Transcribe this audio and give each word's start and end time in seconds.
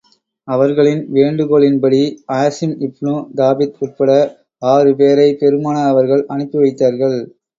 அவர்களின் 0.47 1.01
வேண்டுகோளின்படி, 1.15 1.99
ஆஸிம் 2.37 2.73
இப்னு 2.87 3.13
தாபித் 3.39 3.77
உட்பட 3.79 4.09
ஆறு 4.61 4.93
பேரை 4.95 5.29
பெருமானார் 5.35 5.91
அவர்கள் 5.91 6.25
அனுப்பி 6.35 6.59
வைத்தார்கள். 6.59 7.17